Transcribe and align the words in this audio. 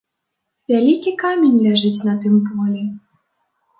Вялікі 0.71 1.13
камень 1.23 1.61
ляжыць 1.67 2.05
на 2.11 2.19
тым 2.25 2.43
полі. 2.49 2.83